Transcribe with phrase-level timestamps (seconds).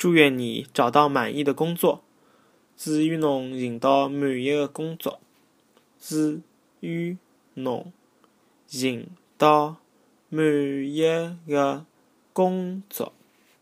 [0.00, 2.02] 祝愿你找到满意的工作。
[2.74, 5.20] 祝愿侬寻到满意的工作。
[5.98, 6.40] 祝
[6.80, 7.18] 愿
[7.52, 7.92] 侬
[8.66, 9.76] 寻到
[10.30, 11.02] 满意
[11.46, 11.84] 的
[12.32, 13.12] 工作。